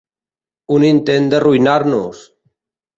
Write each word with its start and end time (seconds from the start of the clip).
Un 0.77 0.87
intent 0.89 1.29
d'arruïnar-nos! 1.35 2.29